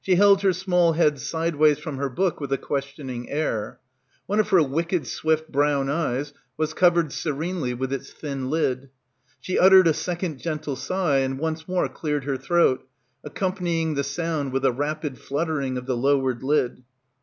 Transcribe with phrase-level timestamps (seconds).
[0.00, 3.78] She held her small head sideways from her book with a questioning air.
[4.24, 8.88] One of her wicked swift brown eyes was covered serenely with its thin lid.
[9.38, 12.88] She uttered a second gentle sigh and once more cleared her throat,
[13.22, 16.82] accompanying the sound with a rapid fluttering of the lowered lid.